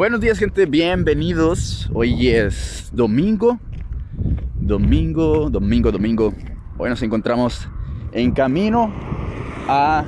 Buenos 0.00 0.22
días 0.22 0.38
gente, 0.38 0.64
bienvenidos. 0.64 1.90
Hoy 1.92 2.28
es 2.28 2.88
domingo, 2.90 3.60
domingo, 4.58 5.50
domingo, 5.50 5.92
domingo. 5.92 6.34
Hoy 6.78 6.88
nos 6.88 7.02
encontramos 7.02 7.68
en 8.10 8.32
camino 8.32 8.90
a 9.68 10.06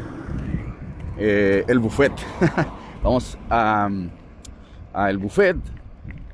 eh, 1.18 1.66
el 1.68 1.78
buffet. 1.78 2.10
Vamos 3.02 3.36
a, 3.50 3.90
el 5.10 5.19
buffet. 5.19 5.58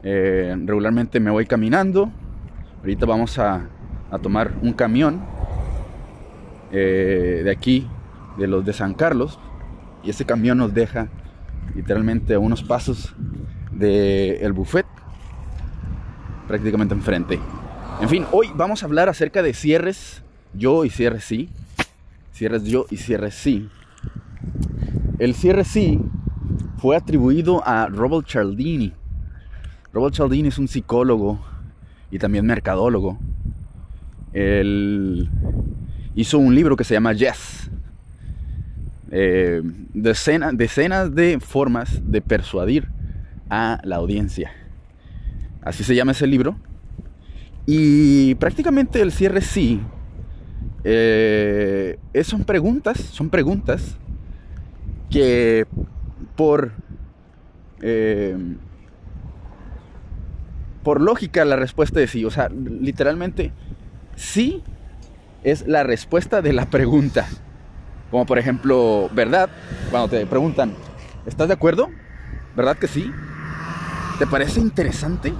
Eh, 0.04 0.54
regularmente 0.64 1.18
me 1.18 1.32
voy 1.32 1.44
caminando. 1.44 2.12
Ahorita 2.78 3.06
vamos 3.06 3.40
a, 3.40 3.68
tomar 4.22 4.52
un 4.62 4.72
camión 4.72 5.20
eh, 6.70 7.40
de 7.42 7.50
aquí, 7.50 7.88
de 8.38 8.46
los 8.46 8.64
de 8.64 8.72
San 8.72 8.94
Carlos. 8.94 9.36
Y 10.04 10.10
ese 10.10 10.24
camión 10.24 10.58
nos 10.58 10.72
deja 10.72 11.08
literalmente 11.74 12.34
a 12.34 12.38
unos 12.38 12.62
pasos 12.62 13.16
del 13.78 14.52
buffet, 14.52 14.86
prácticamente 16.46 16.94
enfrente. 16.94 17.38
En 18.00 18.08
fin, 18.08 18.26
hoy 18.32 18.50
vamos 18.54 18.82
a 18.82 18.86
hablar 18.86 19.08
acerca 19.08 19.42
de 19.42 19.54
cierres 19.54 20.22
yo 20.52 20.84
y 20.84 20.90
cierres 20.90 21.24
sí. 21.24 21.48
Cierres 22.32 22.64
yo 22.64 22.86
y 22.90 22.96
cierres 22.96 23.34
sí. 23.34 23.68
El 25.18 25.34
cierre 25.34 25.64
sí 25.64 26.00
fue 26.78 26.96
atribuido 26.96 27.62
a 27.66 27.86
Robert 27.86 28.28
Cialdini. 28.28 28.92
Robert 29.92 30.14
Cialdini 30.14 30.48
es 30.48 30.58
un 30.58 30.68
psicólogo 30.68 31.40
y 32.10 32.18
también 32.18 32.46
mercadólogo. 32.46 33.18
Él 34.32 35.28
hizo 36.14 36.38
un 36.38 36.54
libro 36.54 36.76
que 36.76 36.84
se 36.84 36.94
llama 36.94 37.12
Yes. 37.12 37.70
Eh, 39.10 39.62
decenas 39.94 41.14
de 41.14 41.38
formas 41.40 42.00
de 42.04 42.20
persuadir 42.20 42.97
a 43.50 43.80
la 43.84 43.96
audiencia. 43.96 44.52
Así 45.62 45.84
se 45.84 45.94
llama 45.94 46.12
ese 46.12 46.26
libro. 46.26 46.56
Y 47.66 48.34
prácticamente 48.36 49.00
el 49.00 49.12
cierre 49.12 49.40
sí. 49.42 49.80
Eh, 50.84 51.98
son 52.22 52.44
preguntas, 52.44 52.98
son 52.98 53.28
preguntas 53.28 53.96
que 55.10 55.66
por 56.36 56.72
eh, 57.82 58.36
por 60.82 61.00
lógica 61.00 61.44
la 61.44 61.56
respuesta 61.56 62.00
es 62.00 62.10
sí. 62.10 62.24
O 62.24 62.30
sea, 62.30 62.48
literalmente 62.48 63.52
sí 64.16 64.62
es 65.44 65.66
la 65.66 65.82
respuesta 65.82 66.40
de 66.40 66.52
la 66.52 66.70
pregunta. 66.70 67.26
Como 68.10 68.24
por 68.24 68.38
ejemplo, 68.38 69.10
¿verdad? 69.12 69.50
Cuando 69.90 70.08
te 70.08 70.24
preguntan, 70.24 70.72
¿estás 71.26 71.48
de 71.48 71.54
acuerdo? 71.54 71.90
¿Verdad 72.56 72.78
que 72.78 72.88
sí? 72.88 73.12
¿Te 74.18 74.26
parece 74.26 74.58
interesante? 74.58 75.32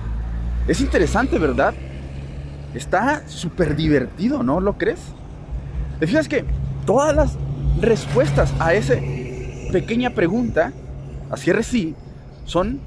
Es 0.69 0.81
interesante, 0.81 1.37
¿verdad? 1.39 1.75
Está 2.75 3.27
súper 3.27 3.75
divertido, 3.75 4.45
¿no 4.45 4.61
lo 4.61 4.79
crees? 4.79 5.01
¿Te 5.99 6.07
fijas 6.07 6.29
que 6.29 6.45
todas 6.87 7.15
las 7.17 7.37
respuestas 7.81 8.55
a 8.61 8.75
esa 8.75 8.95
pequeña 9.73 10.11
pregunta, 10.11 10.73
a 11.29 11.37
cierre 11.37 11.65
sí, 11.65 11.97
son 12.45 12.81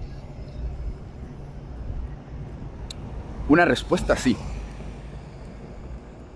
una 3.50 3.66
respuesta 3.66 4.16
sí? 4.16 4.38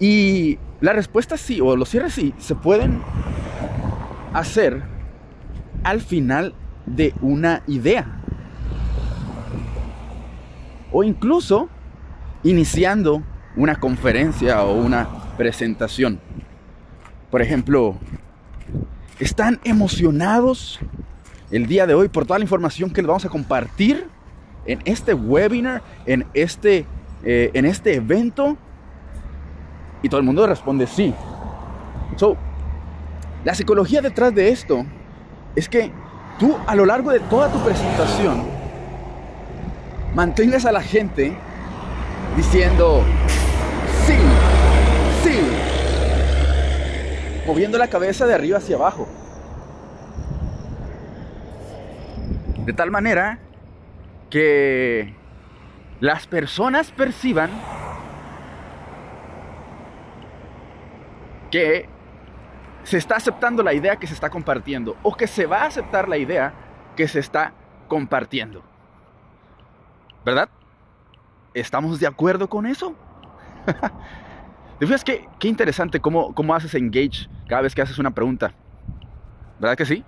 Y 0.01 0.59
la 0.81 0.91
respuesta 0.91 1.37
sí, 1.37 1.61
o 1.61 1.77
los 1.77 1.87
cierres 1.87 2.13
sí, 2.13 2.33
se 2.39 2.55
pueden 2.55 3.01
hacer 4.33 4.83
al 5.85 6.01
final 6.01 6.53
de 6.85 7.13
una 7.21 7.63
idea 7.67 8.21
o 10.97 11.03
incluso 11.03 11.67
iniciando 12.41 13.21
una 13.57 13.75
conferencia 13.75 14.63
o 14.63 14.75
una 14.75 15.09
presentación. 15.35 16.21
Por 17.29 17.41
ejemplo, 17.41 17.97
¿están 19.19 19.59
emocionados 19.65 20.79
el 21.51 21.65
día 21.65 21.85
de 21.85 21.95
hoy 21.95 22.07
por 22.07 22.25
toda 22.25 22.39
la 22.39 22.45
información 22.45 22.91
que 22.91 23.01
les 23.01 23.07
vamos 23.07 23.25
a 23.25 23.29
compartir 23.29 24.07
en 24.65 24.79
este 24.85 25.13
webinar, 25.13 25.81
en 26.05 26.25
este, 26.33 26.85
eh, 27.25 27.51
en 27.53 27.65
este 27.65 27.95
evento? 27.95 28.55
Y 30.01 30.07
todo 30.07 30.21
el 30.21 30.25
mundo 30.25 30.47
responde 30.47 30.87
sí. 30.87 31.13
So, 32.15 32.37
la 33.43 33.53
psicología 33.53 34.01
detrás 34.01 34.33
de 34.33 34.47
esto 34.47 34.85
es 35.57 35.67
que 35.67 35.91
tú 36.39 36.55
a 36.65 36.73
lo 36.73 36.85
largo 36.85 37.11
de 37.11 37.19
toda 37.19 37.51
tu 37.51 37.59
presentación 37.65 38.54
mantengas 40.15 40.65
a 40.65 40.71
la 40.71 40.81
gente 40.81 41.37
diciendo, 42.37 43.03
sí, 44.05 44.15
sí, 45.23 45.39
moviendo 47.45 47.77
la 47.77 47.89
cabeza 47.89 48.25
de 48.25 48.33
arriba 48.33 48.57
hacia 48.57 48.77
abajo. 48.77 49.07
De 52.65 52.73
tal 52.73 52.89
manera 52.89 53.39
que 54.29 55.13
las 55.99 56.25
personas 56.27 56.91
perciban 56.91 57.49
que 61.51 61.87
se 62.83 62.97
está 62.97 63.17
aceptando 63.17 63.63
la 63.63 63.73
idea 63.73 63.97
que 63.97 64.07
se 64.07 64.13
está 64.13 64.29
compartiendo 64.29 64.95
o 65.03 65.15
que 65.15 65.27
se 65.27 65.45
va 65.45 65.63
a 65.63 65.65
aceptar 65.65 66.07
la 66.07 66.17
idea 66.17 66.53
que 66.95 67.07
se 67.07 67.19
está 67.19 67.53
compartiendo. 67.87 68.63
¿Verdad? 70.25 70.49
¿Estamos 71.53 71.99
de 71.99 72.07
acuerdo 72.07 72.49
con 72.49 72.65
eso? 72.65 72.95
¿Te 74.79 74.85
fijas 74.87 75.03
qué, 75.03 75.29
qué 75.39 75.47
interesante 75.47 76.01
cómo, 76.01 76.33
cómo 76.33 76.55
haces 76.55 76.73
engage 76.73 77.29
cada 77.47 77.61
vez 77.61 77.75
que 77.75 77.83
haces 77.83 77.99
una 77.99 78.11
pregunta? 78.11 78.51
¿Verdad 79.59 79.77
que 79.77 79.85
sí? 79.85 80.03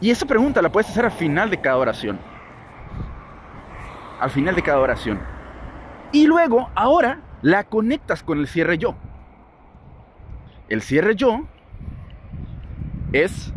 Y 0.00 0.10
esa 0.10 0.24
pregunta 0.24 0.62
la 0.62 0.70
puedes 0.70 0.88
hacer 0.88 1.04
al 1.04 1.10
final 1.10 1.50
de 1.50 1.60
cada 1.60 1.76
oración. 1.76 2.18
Al 4.20 4.30
final 4.30 4.54
de 4.54 4.62
cada 4.62 4.78
oración. 4.78 5.20
Y 6.12 6.26
luego, 6.26 6.70
ahora, 6.76 7.20
la 7.42 7.64
conectas 7.64 8.22
con 8.22 8.38
el 8.38 8.46
cierre 8.46 8.78
yo. 8.78 8.94
El 10.68 10.80
cierre 10.80 11.16
yo 11.16 11.40
es 13.12 13.52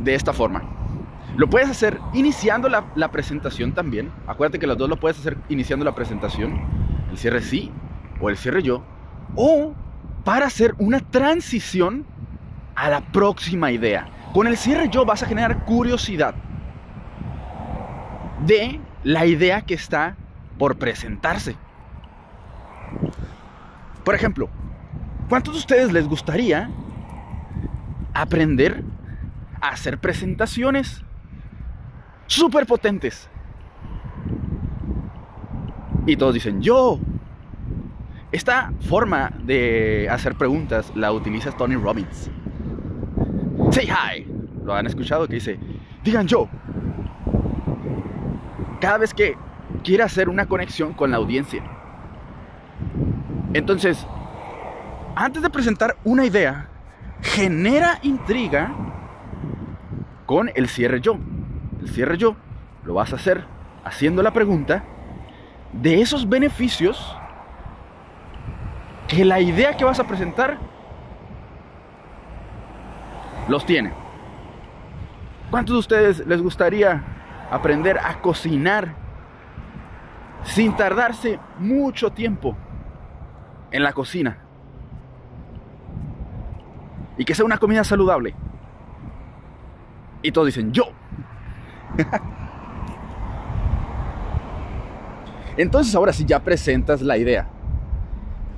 de 0.00 0.14
esta 0.14 0.32
forma. 0.32 0.81
Lo 1.36 1.48
puedes 1.48 1.70
hacer 1.70 1.98
iniciando 2.12 2.68
la, 2.68 3.10
presentación 3.10 3.72
también. 3.72 4.12
Acuérdate 4.26 4.58
que 4.58 4.66
los 4.66 4.76
dos 4.76 4.88
lo 4.88 5.00
puedes 5.00 5.18
hacer 5.18 5.38
iniciando 5.48 5.84
la 5.84 5.94
presentación. 5.94 6.60
El 7.10 7.16
cierre 7.16 7.40
sí 7.40 7.72
o 8.20 8.28
el 8.28 8.36
cierre 8.36 8.62
yo. 8.62 8.82
O 9.34 9.74
para 10.24 10.46
hacer 10.46 10.74
una 10.78 11.00
transición 11.00 12.04
a 12.74 12.90
la 12.90 13.00
próxima 13.00 13.72
idea. 13.72 14.08
Con 14.34 14.46
el 14.46 14.56
cierre 14.56 14.88
yo 14.90 15.04
vas 15.04 15.22
a 15.22 15.26
generar 15.26 15.64
curiosidad 15.64 16.34
de 18.46 18.80
la 19.02 19.24
idea 19.24 19.62
que 19.62 19.74
está 19.74 20.16
por 20.58 20.76
presentarse. 20.76 21.56
Por 24.04 24.14
ejemplo, 24.14 24.50
¿cuántos 25.28 25.54
de 25.54 25.60
ustedes 25.60 25.92
les 25.92 26.06
gustaría 26.06 26.70
aprender 28.12 28.84
a 29.60 29.70
hacer 29.70 29.98
presentaciones? 29.98 31.02
Súper 32.32 32.66
potentes. 32.66 33.28
Y 36.06 36.16
todos 36.16 36.34
dicen, 36.34 36.62
yo. 36.62 36.98
Esta 38.32 38.72
forma 38.88 39.30
de 39.44 40.08
hacer 40.10 40.34
preguntas 40.36 40.90
la 40.96 41.12
utiliza 41.12 41.52
Tony 41.52 41.76
Robbins. 41.76 42.30
Say 43.70 43.86
hi. 43.86 44.26
¿Lo 44.64 44.74
han 44.74 44.86
escuchado? 44.86 45.28
Que 45.28 45.34
dice, 45.34 45.58
digan 46.02 46.26
yo. 46.26 46.48
Cada 48.80 48.98
vez 48.98 49.12
que 49.12 49.36
quiere 49.84 50.02
hacer 50.02 50.30
una 50.30 50.46
conexión 50.46 50.94
con 50.94 51.10
la 51.10 51.18
audiencia. 51.18 51.62
Entonces, 53.52 54.06
antes 55.14 55.42
de 55.42 55.50
presentar 55.50 55.98
una 56.04 56.24
idea, 56.24 56.68
genera 57.20 57.98
intriga 58.02 58.74
con 60.24 60.50
el 60.54 60.68
cierre 60.68 61.02
yo 61.02 61.18
el 61.82 61.88
cierre 61.88 62.16
yo, 62.16 62.36
lo 62.84 62.94
vas 62.94 63.12
a 63.12 63.16
hacer 63.16 63.44
haciendo 63.84 64.22
la 64.22 64.32
pregunta 64.32 64.84
de 65.72 66.00
esos 66.00 66.28
beneficios 66.28 67.16
que 69.08 69.24
la 69.24 69.40
idea 69.40 69.76
que 69.76 69.84
vas 69.84 69.98
a 69.98 70.04
presentar 70.04 70.58
los 73.48 73.66
tiene. 73.66 73.92
¿Cuántos 75.50 75.74
de 75.74 75.80
ustedes 75.80 76.26
les 76.26 76.40
gustaría 76.40 77.02
aprender 77.50 77.98
a 77.98 78.20
cocinar 78.20 78.94
sin 80.44 80.76
tardarse 80.76 81.38
mucho 81.58 82.10
tiempo 82.10 82.56
en 83.70 83.82
la 83.82 83.92
cocina? 83.92 84.38
Y 87.18 87.24
que 87.24 87.34
sea 87.34 87.44
una 87.44 87.58
comida 87.58 87.84
saludable. 87.84 88.34
Y 90.22 90.30
todos 90.30 90.46
dicen, 90.46 90.72
yo. 90.72 90.84
Entonces 95.56 95.94
ahora 95.94 96.12
sí 96.12 96.24
ya 96.26 96.42
presentas 96.42 97.02
la 97.02 97.18
idea. 97.18 97.48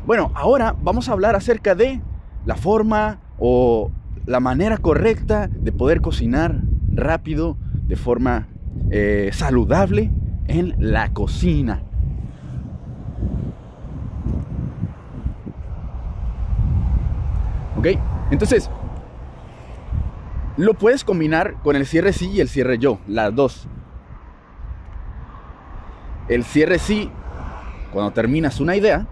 Bueno, 0.07 0.31
ahora 0.35 0.77
vamos 0.83 1.09
a 1.09 1.13
hablar 1.13 1.35
acerca 1.35 1.75
de 1.75 2.01
la 2.45 2.57
forma 2.57 3.21
o 3.39 3.91
la 4.27 4.41
manera 4.41 4.79
correcta 4.79 5.49
de 5.49 5.73
poder 5.73 6.01
cocinar 6.01 6.63
rápido, 6.93 7.57
de 7.87 7.97
forma 7.97 8.49
eh, 8.91 9.31
saludable 9.33 10.11
en 10.47 10.75
la 10.79 11.13
cocina. 11.13 11.83
¿Ok? 17.77 17.89
Entonces, 18.31 18.71
lo 20.57 20.75
puedes 20.75 21.05
combinar 21.05 21.57
con 21.63 21.77
el 21.77 21.87
cierre 21.87 22.13
sí 22.13 22.31
y 22.31 22.41
el 22.41 22.49
cierre 22.49 22.79
yo, 22.79 22.99
las 23.09 23.35
dos. 23.35 23.67
El 26.29 26.45
cierre 26.45 26.79
sí 26.79 27.11
cuando 27.93 28.13
terminas 28.13 28.61
una 28.61 28.77
idea 28.77 29.07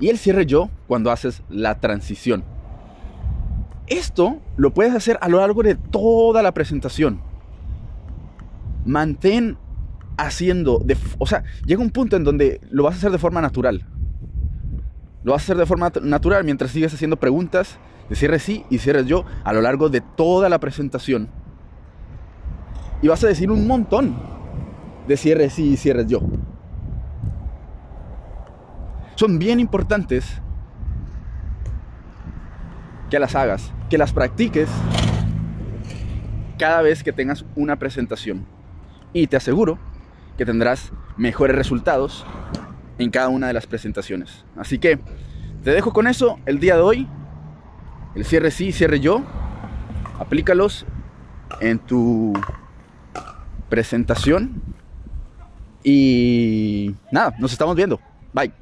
y 0.00 0.08
el 0.08 0.18
cierre 0.18 0.46
yo 0.46 0.70
cuando 0.86 1.10
haces 1.10 1.42
la 1.48 1.78
transición. 1.80 2.44
Esto 3.86 4.40
lo 4.56 4.72
puedes 4.72 4.94
hacer 4.94 5.18
a 5.20 5.28
lo 5.28 5.38
largo 5.38 5.62
de 5.62 5.74
toda 5.74 6.42
la 6.42 6.52
presentación. 6.52 7.20
Mantén 8.84 9.58
haciendo, 10.16 10.84
o 11.18 11.26
sea, 11.26 11.44
llega 11.66 11.82
un 11.82 11.90
punto 11.90 12.16
en 12.16 12.24
donde 12.24 12.60
lo 12.70 12.84
vas 12.84 12.94
a 12.94 12.98
hacer 12.98 13.10
de 13.10 13.18
forma 13.18 13.40
natural. 13.40 13.86
Lo 15.22 15.32
vas 15.32 15.42
a 15.42 15.44
hacer 15.44 15.56
de 15.56 15.66
forma 15.66 15.92
natural 16.02 16.44
mientras 16.44 16.70
sigues 16.70 16.94
haciendo 16.94 17.16
preguntas 17.16 17.78
de 18.08 18.16
cierre 18.16 18.38
sí 18.38 18.64
y 18.70 18.78
cierres 18.78 19.06
yo 19.06 19.24
a 19.44 19.52
lo 19.52 19.60
largo 19.60 19.88
de 19.88 20.00
toda 20.00 20.48
la 20.48 20.58
presentación. 20.58 21.28
Y 23.02 23.08
vas 23.08 23.22
a 23.24 23.28
decir 23.28 23.50
un 23.50 23.66
montón 23.66 24.16
de 25.06 25.16
cierre 25.16 25.50
sí 25.50 25.70
y 25.70 25.76
cierres 25.76 26.06
yo. 26.06 26.20
Son 29.14 29.38
bien 29.38 29.60
importantes 29.60 30.40
que 33.10 33.18
las 33.18 33.34
hagas, 33.34 33.72
que 33.90 33.98
las 33.98 34.12
practiques 34.12 34.68
cada 36.58 36.80
vez 36.82 37.02
que 37.02 37.12
tengas 37.12 37.44
una 37.56 37.76
presentación. 37.76 38.46
Y 39.12 39.26
te 39.26 39.36
aseguro 39.36 39.78
que 40.38 40.46
tendrás 40.46 40.92
mejores 41.16 41.56
resultados 41.56 42.24
en 43.00 43.10
cada 43.10 43.28
una 43.28 43.46
de 43.46 43.52
las 43.52 43.66
presentaciones. 43.66 44.44
Así 44.56 44.78
que 44.78 44.98
te 45.64 45.70
dejo 45.70 45.92
con 45.92 46.06
eso 46.06 46.38
el 46.46 46.60
día 46.60 46.76
de 46.76 46.82
hoy. 46.82 47.08
El 48.14 48.24
cierre 48.24 48.50
sí, 48.50 48.72
cierre 48.72 49.00
yo. 49.00 49.22
Aplícalos 50.18 50.84
en 51.60 51.78
tu 51.78 52.32
presentación. 53.68 54.62
Y 55.82 56.94
nada, 57.10 57.34
nos 57.38 57.52
estamos 57.52 57.74
viendo. 57.74 57.98
Bye. 58.34 58.52